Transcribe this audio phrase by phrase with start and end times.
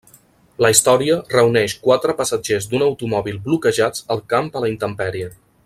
[0.65, 5.33] La història reuneix quatre passatgers d'un automòbil bloquejats al camp a la intempèrie.